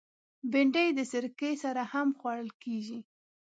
بېنډۍ 0.51 0.87
د 0.95 0.99
سرکه 1.11 1.51
سره 1.63 1.81
هم 1.91 2.07
خوړل 2.19 2.49
کېږي 2.63 2.99